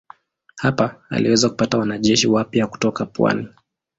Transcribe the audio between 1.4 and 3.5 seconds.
kupata wanajeshi wapya kutoka pwani.